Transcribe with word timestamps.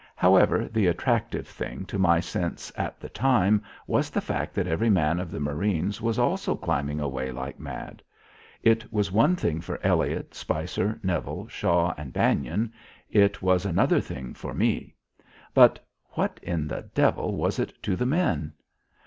However, 0.15 0.67
the 0.67 0.87
attractive 0.87 1.47
thing 1.47 1.85
to 1.85 1.99
my 1.99 2.19
sense 2.19 2.71
at 2.75 2.99
the 2.99 3.07
time 3.07 3.61
was 3.85 4.09
the 4.09 4.19
fact 4.19 4.55
that 4.55 4.65
every 4.65 4.89
man 4.89 5.19
of 5.19 5.29
the 5.29 5.39
marines 5.39 6.01
was 6.01 6.17
also 6.17 6.55
climbing 6.55 6.99
away 6.99 7.31
like 7.31 7.59
mad. 7.59 8.01
It 8.63 8.91
was 8.91 9.11
one 9.11 9.35
thing 9.35 9.61
for 9.61 9.79
Elliott, 9.83 10.33
Spicer, 10.33 10.99
Neville, 11.03 11.45
Shaw 11.49 11.93
and 11.99 12.11
Bannon; 12.13 12.73
it 13.11 13.43
was 13.43 13.63
another 13.63 14.01
thing 14.01 14.33
for 14.33 14.55
me; 14.55 14.95
but 15.53 15.77
what 16.13 16.39
in 16.41 16.67
the 16.67 16.89
devil 16.95 17.35
was 17.37 17.59
it 17.59 17.71
to 17.83 17.95
the 17.95 18.07
men? 18.07 18.53